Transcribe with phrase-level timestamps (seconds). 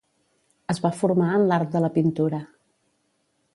[0.73, 2.43] Es va formar en l'art de la pintura.